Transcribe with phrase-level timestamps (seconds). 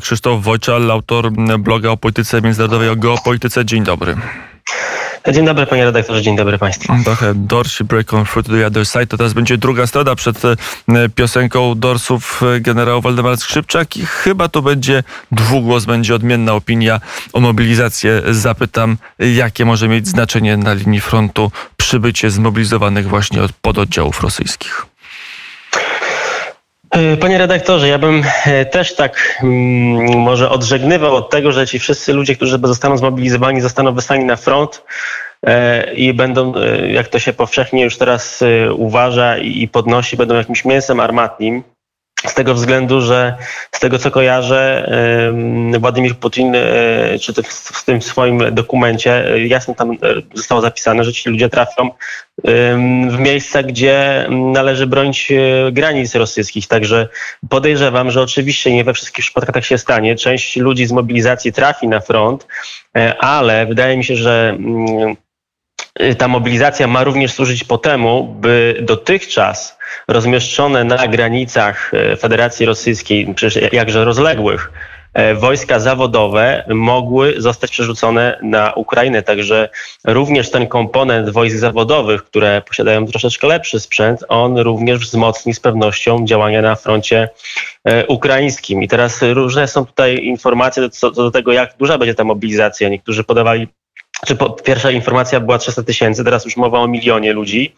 [0.00, 3.64] Krzysztof Wojczal, autor bloga o polityce międzynarodowej, o geopolityce.
[3.64, 4.16] Dzień dobry.
[5.32, 6.92] Dzień dobry panie redaktorze, dzień dobry państwu.
[7.04, 9.06] Trochę Dorsi Break on Through to the Other Side.
[9.06, 10.56] To teraz będzie druga strona przed e,
[11.14, 15.02] piosenką Dorsów e, generał Waldemar Skrzypczak i chyba to będzie
[15.32, 17.00] dwugłos, będzie odmienna opinia
[17.32, 18.22] o mobilizację.
[18.30, 24.86] Zapytam, jakie może mieć znaczenie na linii frontu przybycie zmobilizowanych właśnie od pododdziałów rosyjskich.
[26.90, 31.78] E, panie redaktorze, ja bym e, też tak mm, może odżegnywał od tego, że ci
[31.78, 34.82] wszyscy ludzie, którzy zostaną zmobilizowani, zostaną wysłani na front
[35.46, 36.52] e, i będą,
[36.88, 38.44] jak to się powszechnie już teraz
[38.76, 41.62] uważa i podnosi, będą jakimś mięsem armatnim.
[42.26, 43.34] Z tego względu, że
[43.72, 44.90] z tego co kojarzę,
[45.78, 49.96] Władimir Putin, e, czy w tym swoim dokumencie, e, jasno tam e,
[50.34, 51.90] zostało zapisane, że ci ludzie trafią
[53.10, 55.32] w miejsca, gdzie należy bronić
[55.72, 56.66] granic rosyjskich.
[56.66, 57.08] Także
[57.48, 60.16] podejrzewam, że oczywiście nie we wszystkich przypadkach tak się stanie.
[60.16, 62.46] Część ludzi z mobilizacji trafi na front,
[63.18, 64.58] ale wydaje mi się, że
[66.18, 73.34] ta mobilizacja ma również służyć po temu, by dotychczas rozmieszczone na granicach e, Federacji Rosyjskiej,
[73.34, 74.72] przecież jakże rozległych,
[75.14, 79.22] e, wojska zawodowe mogły zostać przerzucone na Ukrainę.
[79.22, 79.68] Także
[80.04, 86.26] również ten komponent wojsk zawodowych, które posiadają troszeczkę lepszy sprzęt, on również wzmocni z pewnością
[86.26, 87.28] działania na froncie
[88.08, 88.82] ukraińskim.
[88.82, 92.88] I teraz różne są tutaj informacje co do tego, jak duża będzie ta mobilizacja.
[92.88, 93.68] Niektórzy podawali
[94.26, 97.74] czy po, pierwsza informacja była 300 tysięcy, teraz już mowa o milionie ludzi.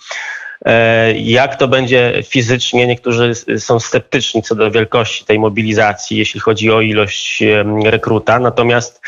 [0.64, 2.86] E, jak to będzie fizycznie?
[2.86, 7.42] Niektórzy są sceptyczni co do wielkości tej mobilizacji, jeśli chodzi o ilość
[7.84, 8.38] rekruta.
[8.38, 9.00] Natomiast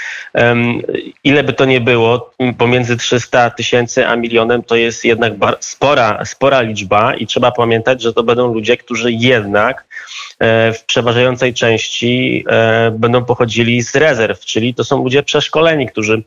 [1.24, 6.60] ile by to nie było, pomiędzy 300 tysięcy a milionem to jest jednak spora, spora
[6.60, 9.84] liczba i trzeba pamiętać, że to będą ludzie, którzy jednak
[10.38, 16.22] e, w przeważającej części e, będą pochodzili z rezerw, czyli to są ludzie przeszkoleni, którzy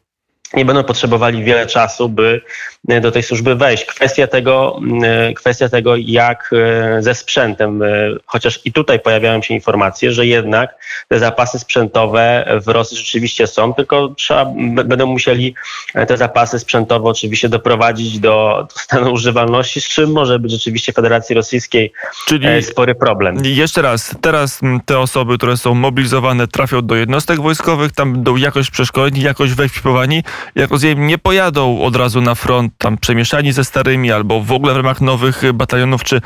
[0.53, 2.41] nie będą potrzebowali wiele czasu, by
[2.89, 3.85] e, do tej służby wejść.
[3.85, 7.83] Kwestia tego, e, kwestia tego jak e, ze sprzętem,
[8.25, 10.75] chociaż i tutaj pojawiają się informacje, że jednak
[11.07, 14.45] te zapasy sprzętowe w Rosji rzeczywiście są, tylko trzeba,
[14.85, 15.55] będą musieli
[16.07, 21.35] te zapasy sprzętowe oczywiście doprowadzić do, do stanu używalności, z czym może być rzeczywiście Federacji
[21.35, 21.93] Rosyjskiej
[22.27, 23.37] Czyli spory problem.
[23.43, 28.69] Jeszcze raz, teraz te osoby, które są mobilizowane, trafią do jednostek wojskowych, tam będą jakoś
[28.69, 30.23] przeszkoleni, jakoś wyekwipowani,
[30.55, 34.73] jak rozumiem, nie pojadą od razu na front tam przemieszani ze starymi albo w ogóle
[34.73, 36.21] w ramach nowych batalionów czy e,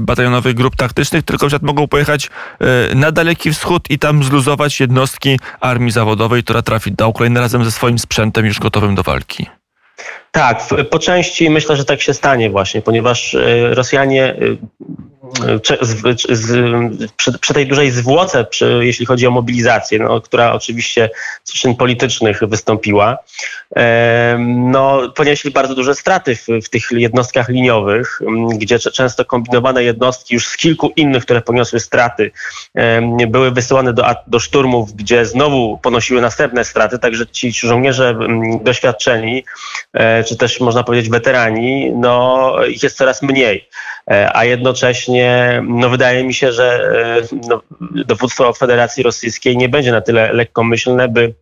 [0.00, 5.40] batalionowych grup taktycznych, tylko że mogą pojechać e, na Daleki Wschód i tam zluzować jednostki
[5.60, 9.46] armii zawodowej, która trafi do Ukrainy razem ze swoim sprzętem już gotowym do walki.
[10.32, 14.34] Tak, po części myślę, że tak się stanie właśnie, ponieważ e, Rosjanie
[15.82, 15.98] z,
[16.30, 21.10] z, przy, przy, tej dużej zwłoce, przy, jeśli chodzi o mobilizację, no, która oczywiście
[21.44, 23.18] z przyczyn politycznych wystąpiła,
[23.76, 28.20] e, no, ponieśli bardzo duże straty w, w, tych jednostkach liniowych,
[28.54, 32.30] gdzie często kombinowane jednostki już z kilku innych, które poniosły straty,
[32.74, 38.18] e, były wysyłane do, do szturmów, gdzie znowu ponosiły następne straty, także ci żołnierze
[38.62, 39.44] doświadczeni,
[39.92, 43.68] e, czy też można powiedzieć weterani, no, ich jest coraz mniej.
[44.10, 46.90] E, a jednocześnie no wydaje mi się, że
[47.32, 47.62] e, no,
[48.06, 51.34] dowództwo Federacji Rosyjskiej nie będzie na tyle lekkomyślne, by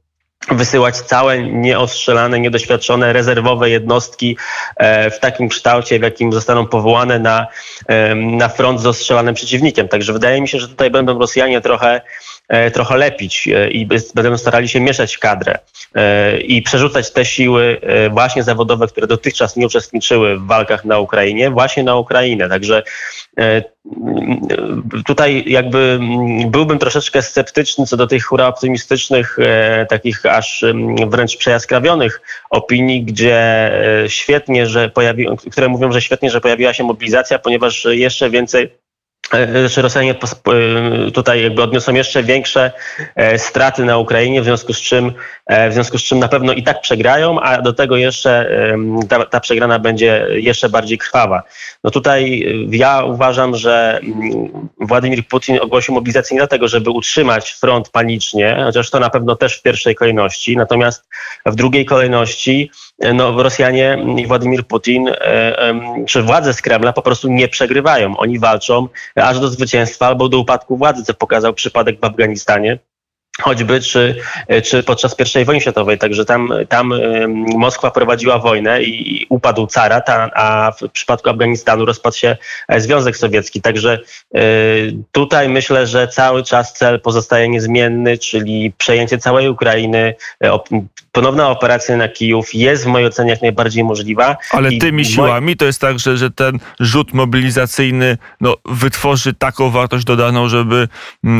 [0.50, 4.36] wysyłać całe nieostrzelane, niedoświadczone, rezerwowe jednostki
[4.76, 7.46] e, w takim kształcie, w jakim zostaną powołane na,
[8.16, 9.88] na front z ostrzelanym przeciwnikiem.
[9.88, 12.00] Także wydaje mi się, że tutaj będą Rosjanie trochę
[12.72, 15.58] trochę lepić e, i będą starali się mieszać w kadrę
[15.94, 21.50] e, i przerzucać te siły właśnie zawodowe, które dotychczas nie uczestniczyły w walkach na Ukrainie,
[21.50, 22.48] właśnie na Ukrainę.
[22.48, 22.82] Także
[25.06, 26.00] tutaj jakby
[26.46, 29.36] byłbym troszeczkę sceptyczny co do tych hura optymistycznych,
[29.88, 30.64] takich aż
[31.06, 32.20] wręcz przejaskrawionych
[32.50, 33.70] opinii, gdzie
[34.08, 38.87] świetnie, że pojawi, które mówią, że świetnie, że pojawiła się mobilizacja, ponieważ jeszcze więcej E,
[39.66, 42.72] że Rosjanie e, tutaj jakby odniosą jeszcze większe
[43.16, 45.12] e, straty na Ukrainie, w związku z czym,
[45.70, 48.50] w związku z czym na pewno i tak przegrają, a do tego jeszcze
[49.08, 51.42] ta, ta przegrana będzie jeszcze bardziej krwawa.
[51.84, 57.88] No tutaj ja uważam, że mm, Władimir Putin ogłosił mobilizację nie dlatego, żeby utrzymać front
[57.88, 61.08] panicznie, chociaż to na pewno też w pierwszej kolejności, natomiast
[61.46, 62.70] w drugiej kolejności
[63.14, 65.10] no, Rosjanie i Władimir Putin,
[66.06, 68.16] czy władze z Kremla po prostu nie przegrywają.
[68.16, 68.88] Oni walczą
[69.24, 72.78] aż do zwycięstwa albo do upadku władzy, co pokazał przypadek w Afganistanie.
[73.42, 74.14] Choćby czy,
[74.64, 75.98] czy podczas I wojny światowej.
[75.98, 76.94] Także tam, tam
[77.56, 80.02] Moskwa prowadziła wojnę i upadł cara,
[80.34, 82.36] a w przypadku Afganistanu rozpadł się
[82.68, 83.60] e, Związek Sowiecki.
[83.60, 84.00] Także
[84.34, 84.40] e,
[85.12, 90.14] tutaj myślę, że cały czas cel pozostaje niezmienny, czyli przejęcie całej Ukrainy,
[90.44, 90.58] e,
[91.12, 94.36] ponowna operacja na Kijów jest w mojej ocenie jak najbardziej możliwa.
[94.50, 100.04] Ale tymi siłami to jest tak, że, że ten rzut mobilizacyjny no, wytworzy taką wartość
[100.04, 100.88] dodaną, żeby,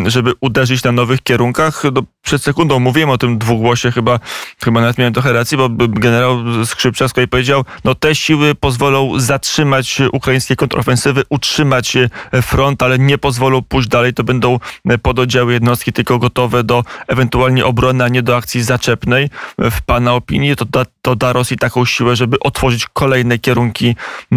[0.06, 4.20] żeby uderzyć na nowych kierunkach no, przed sekundą mówiłem o tym dwugłosie, chyba,
[4.64, 9.20] chyba nawet miałem trochę racji, bo generał Skrzypcza z kolei powiedział, no te siły pozwolą
[9.20, 11.96] zatrzymać ukraińskie kontrofensywy, utrzymać
[12.42, 14.14] front, ale nie pozwolą pójść dalej.
[14.14, 14.58] To będą
[15.02, 19.30] pododdziały jednostki tylko gotowe do ewentualnie obrony, a nie do akcji zaczepnej.
[19.58, 23.96] W Pana opinii to da, to da Rosji taką siłę, żeby otworzyć kolejne kierunki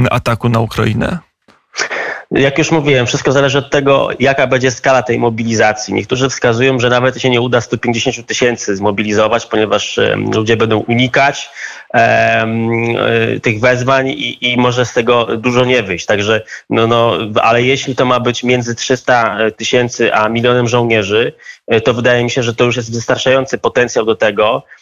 [0.10, 1.20] ataku na Ukrainę?
[2.32, 5.94] Jak już mówiłem, wszystko zależy od tego, jaka będzie skala tej mobilizacji.
[5.94, 10.00] Niektórzy wskazują, że nawet się nie uda 150 tysięcy zmobilizować, ponieważ
[10.34, 11.50] ludzie będą unikać
[11.94, 12.48] e,
[13.42, 16.06] tych wezwań i, i, może z tego dużo nie wyjść.
[16.06, 21.34] Także, no, no, ale jeśli to ma być między 300 tysięcy a milionem żołnierzy,
[21.68, 24.81] e, to wydaje mi się, że to już jest wystarczający potencjał do tego, e,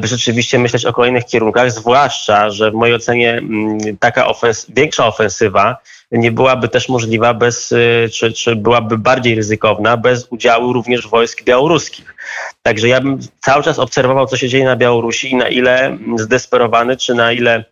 [0.00, 5.06] by rzeczywiście myśleć o kolejnych kierunkach, zwłaszcza, że w mojej ocenie mm, taka ofens większa
[5.06, 5.76] ofensywa
[6.12, 11.44] nie byłaby też możliwa bez, y, czy, czy byłaby bardziej ryzykowna bez udziału również wojsk
[11.44, 12.14] białoruskich.
[12.62, 16.96] Także ja bym cały czas obserwował, co się dzieje na Białorusi i na ile zdesperowany,
[16.96, 17.64] czy na ile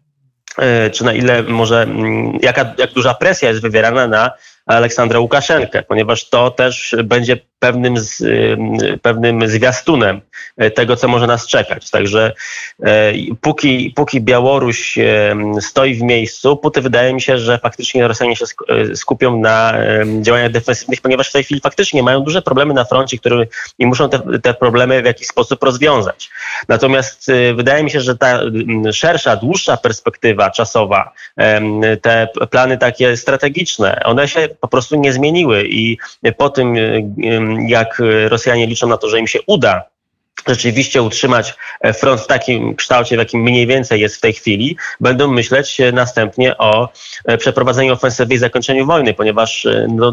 [0.86, 4.30] y, czy na ile może, mm, jaka, jak duża presja jest wywierana na
[4.66, 8.22] Aleksandra Łukaszenkę, ponieważ to też będzie pewnym, z,
[9.02, 10.20] pewnym zwiastunem
[10.56, 11.90] e, tego, co może nas czekać.
[11.90, 12.32] Także
[12.82, 14.98] e, póki, póki Białoruś
[15.60, 19.74] stoi w miejscu, póty wydaje mi się, że faktycznie Rosjanie się e, skupią na
[20.20, 23.46] działaniach defensywnych, ponieważ w tej chwili faktycznie mają duże problemy na froncie, które,
[23.78, 26.30] i muszą te, te problemy w jakiś sposób rozwiązać.
[26.68, 28.40] Natomiast wydaje mi się, że ta
[28.92, 31.12] szersza, dłuższa perspektywa czasowa,
[32.02, 35.98] te plany takie strategiczne, one się po prostu nie zmieniły i
[36.36, 36.74] po tym,
[37.68, 39.84] jak Rosjanie liczą na to, że im się uda
[40.48, 44.76] rzeczywiście utrzymać e, front w takim kształcie, w jakim mniej więcej jest w tej chwili,
[45.00, 46.88] będą myśleć e, następnie o
[47.24, 50.12] e, przeprowadzeniu ofensywy i zakończeniu wojny, ponieważ no,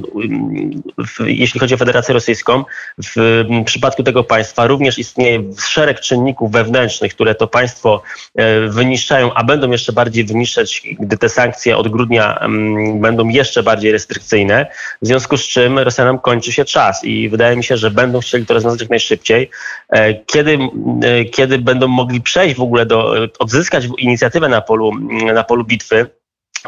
[0.98, 2.66] w, jeśli chodzi o Federację Rosyjską,
[3.16, 8.02] w przypadku tego państwa również istnieje szereg czynników wewnętrznych, które to państwo
[8.68, 12.48] wyniszczają, a będą jeszcze bardziej wyniszczać, gdy te sankcje od grudnia
[12.96, 14.66] będą jeszcze bardziej restrykcyjne,
[15.02, 18.46] w związku z czym Rosjanom kończy się czas i wydaje mi się, że będą chcieli
[18.46, 19.50] to rozwiązać jak najszybciej
[20.26, 20.58] kiedy,
[21.04, 24.92] e, kiedy będą mogli przejść w ogóle do, odzyskać inicjatywę na polu,
[25.34, 26.10] na polu bitwy,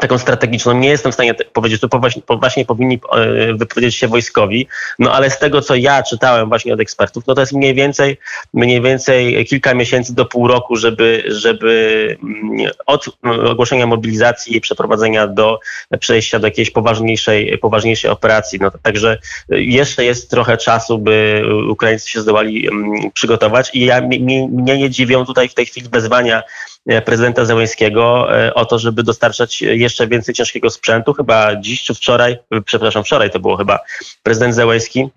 [0.00, 0.72] taką strategiczną.
[0.72, 5.30] Nie jestem w stanie powiedzieć, tu właśnie, właśnie powinni e, wypowiedzieć się wojskowi, no ale
[5.30, 8.18] z tego, co ja czytałem właśnie od ekspertów, no to jest mniej więcej,
[8.54, 15.26] mniej więcej kilka miesięcy do pół roku, żeby, żeby mm, od ogłoszenia mobilizacji i przeprowadzenia
[15.26, 15.60] do
[16.00, 18.58] przejścia do jakiejś poważniejszej, poważniejszej operacji.
[18.62, 19.18] No, także
[19.48, 24.90] jeszcze jest trochę czasu, by Ukraińcy się zdołali mm, przygotować i ja, mnie, mnie nie
[24.90, 26.42] dziwią tutaj w tej chwili wezwania
[26.86, 31.12] E, prezydenta Zełęskiego e, o to, żeby dostarczać jeszcze więcej ciężkiego sprzętu.
[31.12, 33.78] Chyba dziś czy wczoraj, przepraszam, wczoraj to było chyba
[34.22, 35.08] prezydent Zełęski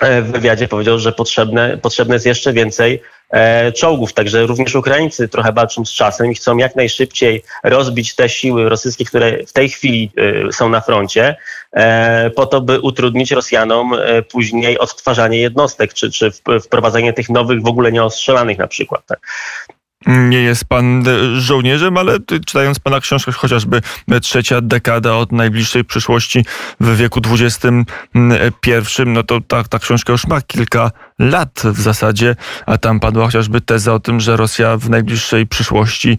[0.00, 3.02] e, w wywiadzie powiedział, że potrzebne, potrzebne jest jeszcze więcej
[3.76, 4.12] czołgów.
[4.12, 9.04] Także również Ukraińcy trochę walczą z czasem i chcą jak najszybciej rozbić te siły rosyjskie,
[9.04, 10.10] które w tej chwili
[10.52, 11.36] są na froncie,
[12.36, 13.92] po to, by utrudnić Rosjanom
[14.30, 16.30] później odtwarzanie jednostek, czy, czy
[16.62, 19.06] wprowadzenie tych nowych, w ogóle nieostrzelanych na przykład.
[19.06, 19.20] Tak.
[20.08, 21.04] Nie jest pan
[21.36, 23.80] żołnierzem, ale czytając pana książkę, chociażby
[24.22, 26.44] trzecia dekada od najbliższej przyszłości
[26.80, 32.78] w wieku XXI, no to ta, ta książka już ma kilka lat w zasadzie, a
[32.78, 36.18] tam padła chociażby teza o tym, że Rosja w najbliższej przyszłości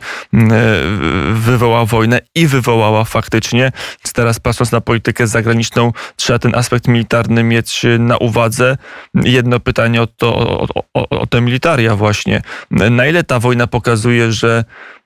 [1.34, 3.72] wywoła wojnę i wywołała faktycznie.
[4.14, 8.78] Teraz patrząc na politykę zagraniczną, trzeba ten aspekt militarny mieć na uwadze.
[9.14, 12.42] Jedno pytanie o, to, o, o, o te militaria właśnie.
[12.72, 14.64] Na ile ta wojna pokazuje, że,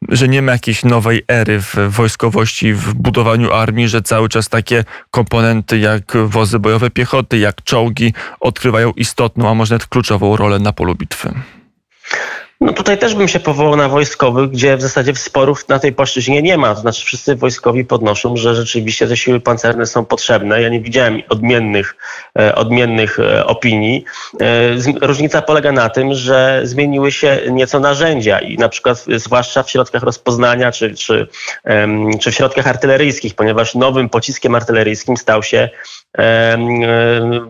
[0.09, 4.83] że nie ma jakiejś nowej ery w wojskowości, w budowaniu armii, że cały czas takie
[5.11, 10.73] komponenty jak wozy bojowe piechoty, jak czołgi odgrywają istotną, a może nawet kluczową rolę na
[10.73, 11.33] polu bitwy.
[12.61, 16.41] No tutaj też bym się powołał na wojskowych, gdzie w zasadzie sporów na tej płaszczyźnie
[16.41, 16.75] nie ma.
[16.75, 20.61] To znaczy wszyscy wojskowi podnoszą, że rzeczywiście te siły pancerne są potrzebne.
[20.61, 21.95] Ja nie widziałem odmiennych,
[22.39, 24.05] e, odmiennych e, opinii.
[24.41, 29.71] E, różnica polega na tym, że zmieniły się nieco narzędzia i na przykład zwłaszcza w
[29.71, 31.27] środkach rozpoznania czy, czy,
[32.21, 35.69] czy w środkach artyleryjskich, ponieważ nowym pociskiem artyleryjskim stał się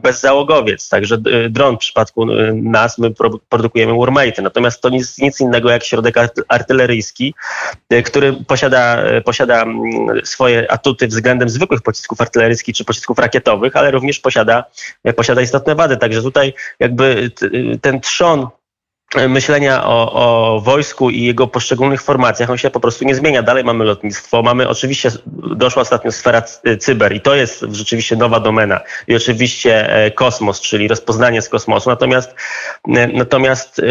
[0.02, 0.90] bezzałogowiec.
[0.90, 1.18] Także
[1.50, 3.12] dron w przypadku nas, my
[3.50, 4.42] produkujemy Warmate.
[4.42, 6.16] Natomiast to nic, nic innego jak środek
[6.48, 7.36] artyleryjski,
[8.06, 9.66] który posiada, posiada
[10.24, 14.66] swoje atuty względem zwykłych pocisków artyleryjskich czy pocisków rakietowych, ale również posiada,
[15.16, 15.98] posiada istotne wady.
[15.98, 17.32] Także tutaj jakby
[17.82, 18.48] ten trzon
[19.30, 23.44] myślenia o, o, wojsku i jego poszczególnych formacjach, on się po prostu nie zmienia.
[23.44, 25.12] Dalej mamy lotnictwo, mamy oczywiście,
[25.56, 26.44] doszła ostatnio sfera
[26.80, 31.90] cyber i to jest rzeczywiście nowa domena i oczywiście e, kosmos, czyli rozpoznanie z kosmosu.
[31.90, 32.36] Natomiast,
[32.96, 33.82] e, natomiast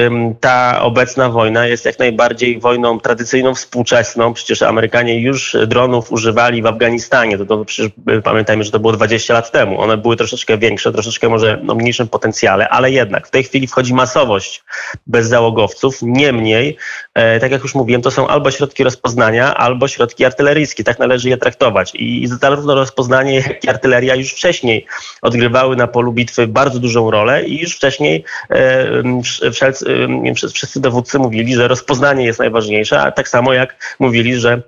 [0.40, 4.34] ta obecna wojna jest jak najbardziej wojną tradycyjną, współczesną.
[4.34, 7.38] Przecież Amerykanie już dronów używali w Afganistanie.
[7.38, 9.80] To, to przecież e, pamiętajmy, że to było 20 lat temu.
[9.80, 13.94] One były troszeczkę większe, troszeczkę może o mniejszym potencjale, ale jednak w tej chwili wchodzi
[13.94, 14.64] masowość
[15.12, 15.98] bezzałogowców.
[16.02, 16.76] Niemniej,
[17.14, 20.84] e, tak jak już mówiłem, to są albo środki rozpoznania, albo środki artyleryjskie.
[20.84, 21.92] Tak należy je traktować.
[21.94, 24.86] I zarówno rozpoznanie, jak i artyleria już wcześniej
[25.22, 29.86] odgrywały na polu bitwy bardzo dużą rolę i już wcześniej e, wszelcy,
[30.54, 34.62] wszyscy dowódcy mówili, że rozpoznanie jest najważniejsze, a tak samo jak mówili, że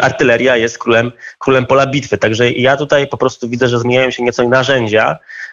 [0.00, 2.18] artyleria jest królem, królem pola bitwy.
[2.18, 5.49] Także ja tutaj po prostu widzę, że zmieniają się nieco narzędzia, E,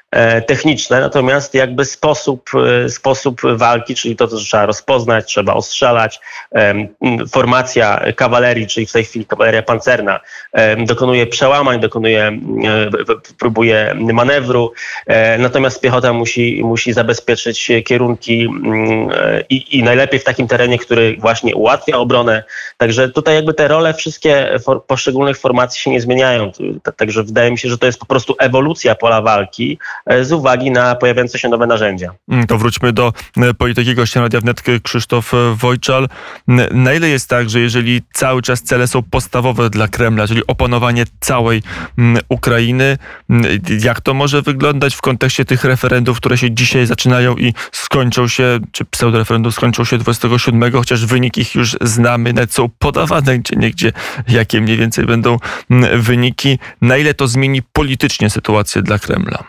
[0.48, 2.50] techniczne, natomiast jakby sposób,
[2.86, 6.20] e, sposób walki, czyli to, co trzeba rozpoznać, trzeba ostrzelać,
[7.32, 10.20] formacja kawalerii, czyli w tej chwili kawaleria pancerna,
[10.78, 12.40] dokonuje przełamań, dokonuje, e,
[13.40, 14.74] próbuje manewru,
[15.40, 18.48] natomiast piechota musi, musi zabezpieczyć kierunki
[19.50, 22.44] i, i najlepiej w takim terenie, który właśnie ułatwia obronę.
[22.78, 26.52] Także tutaj jakby te role wszystkie poszczególnych formacji się nie zmieniają.
[26.96, 30.72] Także wydaje mi się, że to jest po prostu ewolucja pola walki, E, z uwagi
[30.72, 32.14] na pojawiające się nowe narzędzia.
[32.30, 36.08] Mm, to wróćmy do e, polityki gościa Radia Wnet Krzysztof e, Wojczal.
[36.72, 41.04] Na ile jest tak, że jeżeli cały czas cele są podstawowe dla Kremla, czyli opanowanie
[41.20, 41.62] całej
[42.30, 42.98] Ukrainy,
[43.84, 48.60] jak to może wyglądać w kontekście tych referendów, które się dzisiaj zaczynają i skończą się,
[48.72, 53.92] czy pseudoreferendum skończą się 27, chociaż wynik ich już znamy, nawet są podawane gdzie niegdzie,
[54.28, 55.38] jakie mniej więcej będą
[55.94, 56.60] wyniki.
[56.82, 59.44] Na ile to zmieni politycznie sytuację dla Kremla?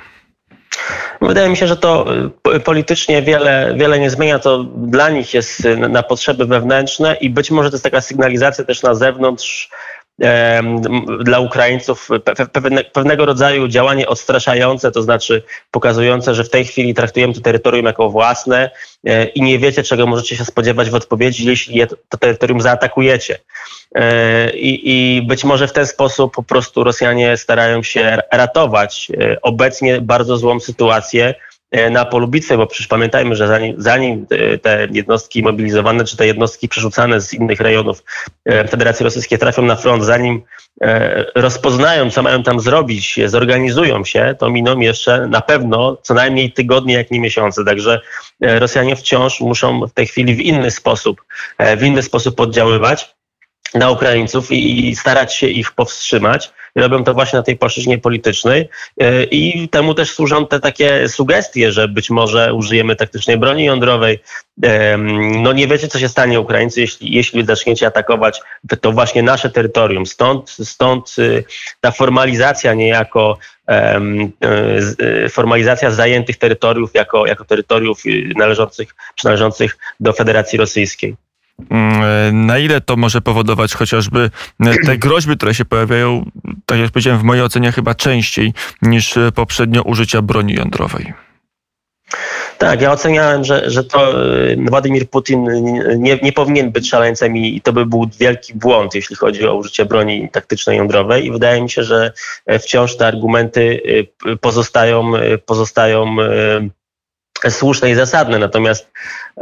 [1.21, 2.07] Wydaje mi się, że to
[2.55, 4.39] y, politycznie wiele, wiele nie zmienia.
[4.39, 8.65] To dla nich jest y, na potrzeby wewnętrzne i być może to jest taka sygnalizacja
[8.65, 9.71] też na zewnątrz
[11.21, 12.09] dla Ukraińców
[12.93, 18.11] pewnego rodzaju działanie odstraszające, to znaczy pokazujące, że w tej chwili traktujemy to terytorium jako
[18.11, 18.71] własne
[19.05, 23.39] e, i nie wiecie, czego możecie się spodziewać w odpowiedzi, jeśli to terytorium zaatakujecie.
[23.95, 30.01] E, I, być może w ten sposób po prostu Rosjanie starają się ratować e, obecnie
[30.01, 31.35] bardzo złą sytuację
[31.91, 36.27] na polu bitwy, bo przecież pamiętajmy, że zanim, zanim e, te jednostki mobilizowane, czy te
[36.27, 38.05] jednostki przerzucane z innych rejonów
[38.45, 40.43] e, Federacji Rosyjskiej trafią na front, zanim
[41.35, 46.95] rozpoznają, co mają tam zrobić, zorganizują się, to miną jeszcze na pewno co najmniej tygodnie,
[46.95, 47.65] jak nie miesiące.
[47.65, 48.01] Także
[48.41, 51.25] Rosjanie wciąż muszą w tej chwili w inny sposób,
[51.77, 53.15] w inny sposób oddziaływać
[53.75, 56.53] na Ukraińców i starać się ich powstrzymać.
[56.79, 58.69] Robią to właśnie na tej płaszczyźnie politycznej
[59.01, 64.19] e, i temu też służą te takie sugestie, że być może użyjemy taktycznej broni jądrowej.
[65.43, 68.41] No nie wiecie, co się stanie Ukraińcy, jeśli, jeśli zaczniecie atakować
[68.81, 70.07] to właśnie nasze terytorium.
[70.07, 71.45] Stąd, stąd y,
[71.81, 73.39] ta formalizacja niejako
[75.25, 81.17] y, formalizacja zajętych terytoriów jako, jako terytoriów y, należących, przynależących do Federacji Rosyjskiej.
[81.71, 86.31] Mm, na ile to może powodować chociażby e, te groźby, które się pojawiają,
[86.67, 91.13] tak jak powiedziałem, w mojej ocenie chyba częściej niż e, poprzednio użycia broni jądrowej?
[92.59, 95.47] Tak, ja oceniałem, że, że to e, Władimir Putin
[95.97, 99.85] nie, nie powinien być szaleńcem i to by był wielki błąd, jeśli chodzi o użycie
[99.85, 102.13] broni taktycznej jądrowej i wydaje mi się, że
[102.61, 103.81] wciąż te argumenty
[104.41, 105.13] pozostają,
[105.47, 106.17] pozostają
[107.49, 108.39] słuszne i zasadne.
[108.39, 108.91] Natomiast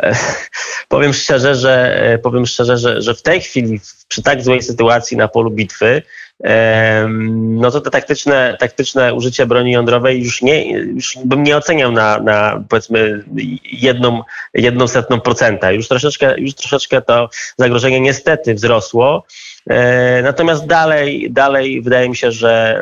[0.02, 0.16] e,
[0.88, 5.16] powiem szczerze, że e, powiem szczerze, że, że w tej chwili przy tak złej sytuacji
[5.16, 6.02] na polu bitwy
[6.44, 11.92] e, no to te taktyczne, taktyczne użycie broni jądrowej już, nie, już bym nie oceniał
[11.92, 13.24] na, na powiedzmy
[13.72, 14.22] jedną,
[14.54, 15.72] jedną setną procenta.
[15.72, 19.26] Już troszeczkę, już troszeczkę to zagrożenie niestety wzrosło.
[20.22, 22.80] Natomiast dalej, dalej wydaje mi się, że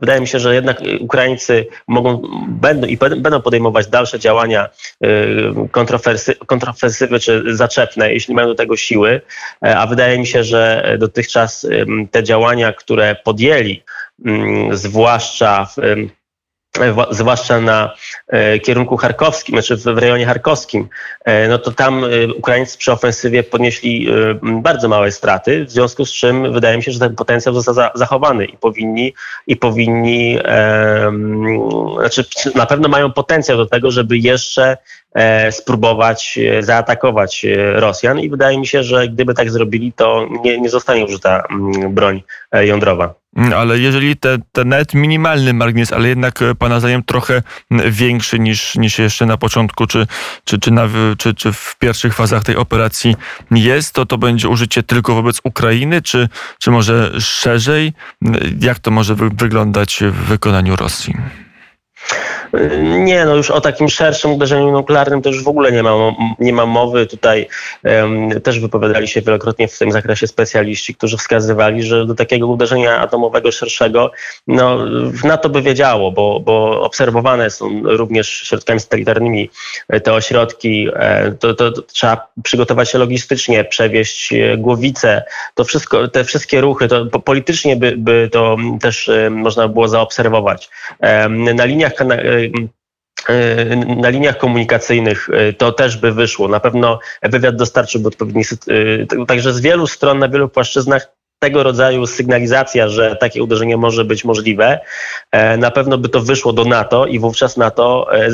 [0.00, 4.68] Wydaje mi się, że jednak Ukraińcy mogą, będą i będą podejmować dalsze działania
[6.46, 9.20] kontrofensywy czy zaczepne, jeśli mają do tego siły,
[9.60, 11.66] a wydaje mi się, że dotychczas
[12.10, 13.82] te działania, które podjęli,
[14.72, 15.76] zwłaszcza w
[17.10, 17.94] zwłaszcza na
[18.28, 20.88] e, kierunku charkowskim, znaczy w rejonie charkowskim,
[21.24, 24.08] e, no to tam e, Ukraińcy przy ofensywie podnieśli
[24.42, 28.44] bardzo małe straty, w związku z czym wydaje mi się, że ten potencjał został zachowany
[28.44, 29.14] i powinni,
[29.46, 30.38] i powinni,
[31.98, 34.76] znaczy na pewno mają potencjał do tego, żeby jeszcze
[35.50, 41.04] spróbować zaatakować Rosjan i wydaje mi się, że gdyby tak zrobili, to nie, nie zostanie
[41.04, 41.42] użyta
[41.88, 43.14] broń jądrowa.
[43.38, 47.42] Mm, ale jeżeli te, ten nawet minimalny margines, ale jednak e, Pana zdaniem trochę
[47.90, 50.06] większy niż, niż jeszcze na początku, czy,
[50.44, 53.16] czy, czy, na, czy, czy w pierwszych fazach tej operacji
[53.50, 56.28] jest, to to będzie użycie tylko wobec Ukrainy, czy,
[56.58, 57.92] czy może szerzej?
[58.60, 61.14] Jak to może wyglądać w wykonaniu Rosji?
[62.82, 65.90] Nie, no już o takim szerszym uderzeniu nuklearnym to już w ogóle nie ma,
[66.38, 67.06] nie ma mowy.
[67.06, 67.48] Tutaj
[67.84, 72.98] um, też wypowiadali się wielokrotnie w tym zakresie specjaliści, którzy wskazywali, że do takiego uderzenia
[72.98, 74.10] atomowego szerszego,
[74.46, 74.78] no
[75.24, 79.50] na to by wiedziało, bo, bo obserwowane są również środkami satelitarnymi
[80.02, 80.88] te ośrodki.
[80.96, 85.22] E, to, to, to trzeba przygotować się logistycznie, przewieźć e, głowice,
[85.54, 90.70] to wszystko, te wszystkie ruchy, to politycznie by, by to też e, można było zaobserwować.
[91.54, 91.94] Na liniach
[93.96, 95.28] na liniach komunikacyjnych
[95.58, 96.48] to też by wyszło.
[96.48, 98.42] Na pewno wywiad dostarczyłby odpowiedni.
[99.26, 104.24] Także z wielu stron, na wielu płaszczyznach tego rodzaju sygnalizacja, że takie uderzenie może być
[104.24, 104.80] możliwe,
[105.30, 108.28] e, na pewno by to wyszło do NATO i wówczas NATO e,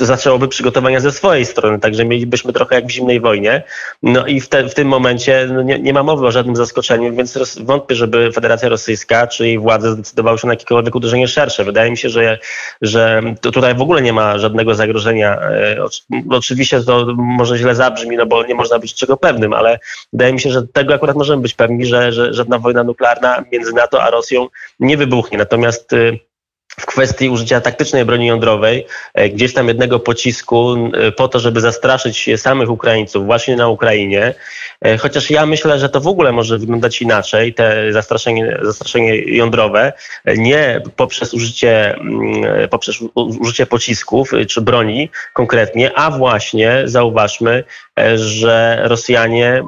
[0.00, 3.62] zaczęłoby przygotowania ze swojej strony, także mielibyśmy trochę jak w zimnej wojnie.
[4.02, 7.16] No i w, te, w tym momencie no nie, nie, ma mowy o żadnym zaskoczeniu,
[7.16, 11.64] więc wątpię, żeby Federacja Rosyjska czy jej władze zdecydowały się na jakiekolwiek uderzenie szersze.
[11.64, 12.38] Wydaje mi się, że,
[12.82, 15.40] że tutaj w ogóle nie ma żadnego zagrożenia.
[15.40, 15.76] E,
[16.30, 19.78] oczywiście to może źle zabrzmi, no bo nie można być czego pewnym, ale
[20.12, 23.44] wydaje mi się, że tego akurat możemy być pewni, że, że, że żadna wojna nuklearna
[23.52, 24.48] między NATO a Rosją
[24.80, 25.38] nie wybuchnie.
[25.38, 26.18] Natomiast y,
[26.80, 31.60] w kwestii użycia taktycznej broni jądrowej, e, gdzieś tam jednego pocisku e, po to, żeby
[31.60, 34.34] zastraszyć samych Ukraińców właśnie na Ukrainie.
[34.80, 39.92] E, chociaż ja myślę, że to w ogóle może wyglądać inaczej, te zastraszenie, zastraszenie jądrowe,
[40.36, 47.64] nie poprzez użycie, mm, poprzez użycie pocisków czy broni konkretnie, a właśnie zauważmy,
[48.14, 49.62] że Rosjanie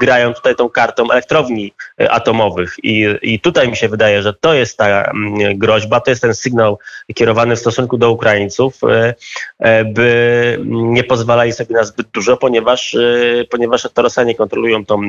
[0.00, 1.72] grają tutaj tą kartą elektrowni
[2.10, 2.76] atomowych.
[2.82, 6.34] I, i tutaj mi się wydaje, że to jest ta mm, groźba, to jest ten
[6.34, 6.78] sygnał,
[7.14, 9.14] kierowany w stosunku do Ukraińców, e,
[9.58, 15.00] e, by nie pozwalali sobie na zbyt dużo, ponieważ, e, ponieważ to Rosjanie kontrolują tą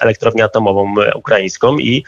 [0.00, 2.04] elektrownię atomową ukraińską i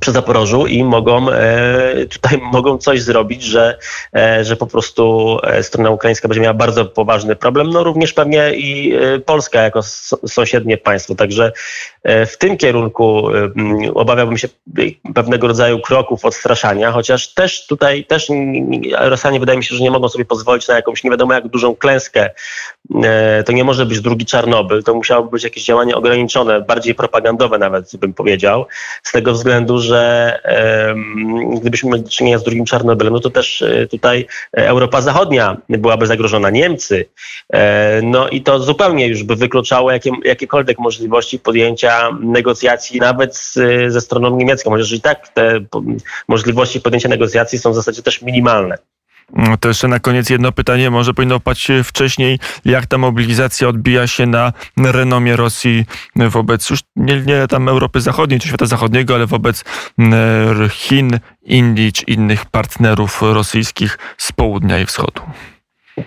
[0.00, 3.78] przy Zaporożu i mogą e, tutaj mogą coś zrobić, że,
[4.16, 8.54] e, że po prostu e, strona ukraińska będzie miała bardzo poważny problem, no również pewnie
[8.54, 8.94] i
[9.26, 9.82] Polska jako
[10.26, 11.14] sąsiednie państwo.
[11.14, 11.52] Także
[12.04, 13.28] w tym kierunku
[13.94, 14.48] obawiałbym się
[15.14, 18.28] pewnego rodzaju kroków odstraszania, chociaż też tutaj też
[18.98, 21.76] Rosjanie wydaje mi się, że nie mogą sobie pozwolić na jakąś nie wiadomo jak dużą
[21.76, 22.30] klęskę.
[23.46, 27.96] To nie może być drugi Czarnobyl, to musiałoby być jakieś działanie ograniczone, bardziej propagandowe nawet
[27.96, 28.66] bym powiedział,
[29.02, 30.38] z tego względu, że
[31.60, 36.06] gdybyśmy mieli do czynienia z drugim Czarnobylem, no to też e, tutaj Europa Zachodnia byłaby
[36.06, 37.04] zagrożona, Niemcy.
[37.52, 43.58] E, no i to zupełnie już by wykluczało jakie, jakiekolwiek możliwości podjęcia negocjacji nawet z,
[43.92, 45.60] ze stroną niemiecką, chociaż i tak te
[46.28, 48.78] możliwości podjęcia negocjacji są w zasadzie też minimalne.
[49.32, 54.06] Mm, to jeszcze na koniec jedno pytanie, może powinno paść wcześniej, jak ta mobilizacja odbija
[54.06, 55.84] się na renomie Rosji
[56.16, 59.64] wobec już nie, nie tam Europy Zachodniej czy świata zachodniego, ale wobec
[59.98, 65.22] mm, Chin, Indii czy innych partnerów rosyjskich z południa i wschodu.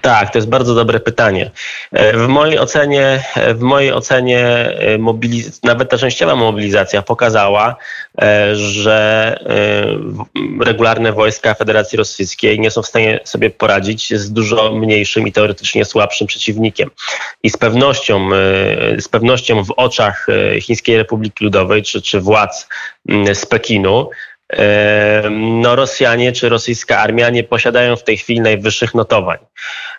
[0.01, 1.51] Tak, to jest bardzo dobre pytanie.
[1.91, 7.75] E, w mojej ocenie, e, w mojej ocenie e, mobiliz- nawet ta częściowa mobilizacja pokazała,
[8.53, 9.39] że
[10.61, 15.85] regularne wojska Federacji Rosyjskiej nie są w stanie sobie poradzić z dużo mniejszym i teoretycznie
[15.85, 16.89] słabszym przeciwnikiem.
[17.43, 18.29] I z pewnością,
[18.99, 20.27] z pewnością w oczach
[20.61, 22.67] Chińskiej Republiki Ludowej czy, czy władz
[23.33, 24.09] z Pekinu
[25.31, 29.37] no Rosjanie czy rosyjska armia nie posiadają w tej chwili najwyższych notowań.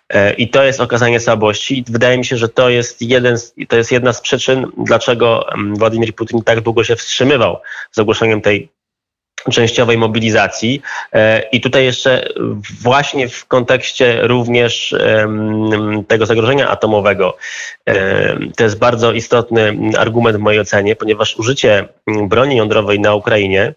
[0.08, 1.78] E, I to jest okazanie słabości.
[1.78, 3.36] I wydaje mi się, że to jest, jeden,
[3.68, 7.56] to jest jedna z przyczyn, dlaczego Władimir Putin tak długo się wstrzymywał
[7.92, 8.68] z ogłoszeniem tej
[9.52, 10.82] częściowej mobilizacji.
[11.12, 12.28] E, I tutaj jeszcze
[12.82, 14.94] właśnie w kontekście również
[16.08, 17.36] tego zagrożenia atomowego,
[18.56, 23.74] to jest bardzo istotny argument w mojej ocenie, ponieważ użycie broni jądrowej na Ukrainie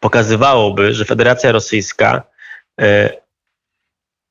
[0.00, 2.22] pokazywałoby, że Federacja Rosyjska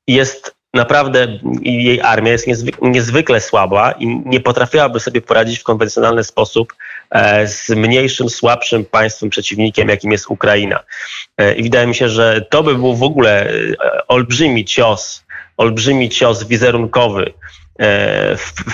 [0.08, 2.46] jest naprawdę jej armia jest
[2.82, 6.74] niezwykle, słaba i nie potrafiłaby sobie poradzić w konwencjonalny sposób
[7.10, 10.80] e, z mniejszym, słabszym państwem, przeciwnikiem, jakim jest Ukraina.
[11.38, 13.74] E, I wydaje mi się, że to by był w ogóle e,
[14.08, 15.24] olbrzymi cios,
[15.56, 17.32] olbrzymi cios wizerunkowy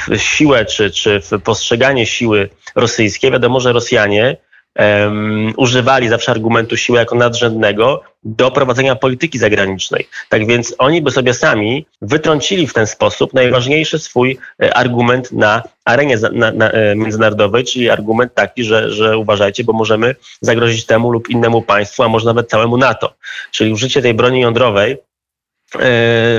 [0.08, 3.30] w siłę czy, czy w postrzeganie siły rosyjskiej.
[3.30, 4.36] Wiadomo, że Rosjanie
[4.80, 10.08] um, używali zawsze argumentu siły jako nadrzędnego do prowadzenia polityki zagranicznej.
[10.28, 15.62] Tak więc oni by sobie sami wytrącili w ten sposób najważniejszy swój e, argument na
[15.84, 21.10] arenie na, na, e, międzynarodowej, czyli argument taki, że, że uważajcie, bo możemy zagrozić temu
[21.10, 23.14] lub innemu państwu, a może nawet całemu NATO.
[23.50, 24.96] Czyli użycie tej broni jądrowej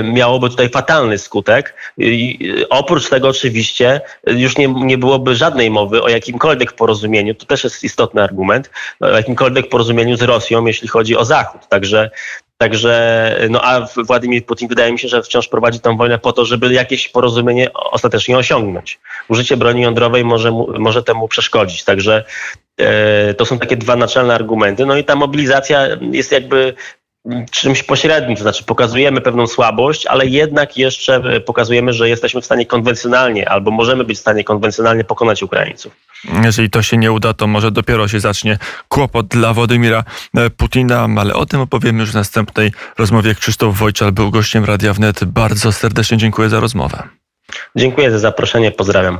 [0.04, 1.74] miałoby tutaj fatalny skutek.
[1.98, 2.38] I
[2.70, 7.84] oprócz tego oczywiście już nie, nie byłoby żadnej mowy o jakimkolwiek porozumieniu, to też jest
[7.84, 11.68] istotny argument, o jakimkolwiek porozumieniu z Rosją, jeśli chodzi o Zachód.
[11.68, 12.10] Także
[12.62, 16.44] Także, no a Władimir Putin wydaje mi się, że wciąż prowadzi tę wojnę po to,
[16.44, 19.00] żeby jakieś porozumienie ostatecznie osiągnąć.
[19.28, 21.84] Użycie broni jądrowej może, może temu przeszkodzić.
[21.84, 22.24] Także
[22.78, 24.86] e, to są takie dwa naczelne argumenty.
[24.86, 26.74] No i ta mobilizacja jest jakby
[27.50, 32.44] czymś pośrednim, to znaczy pokazujemy pewną słabość, ale jednak jeszcze e, pokazujemy, że jesteśmy w
[32.44, 35.96] stanie konwencjonalnie albo możemy być w stanie konwencjonalnie pokonać Ukraińców.
[36.44, 38.58] Jeżeli to się nie uda, to może dopiero się zacznie
[38.88, 40.04] kłopot dla Władimira
[40.36, 43.34] e, Putina, ale o tym opowiemy już w następnej rozmowie.
[43.34, 45.24] Krzysztof Wojczal był gościem Radia Wnet.
[45.24, 47.02] Bardzo serdecznie dziękuję za rozmowę.
[47.76, 49.10] Dziękuję za zaproszenie, pozdrawiam.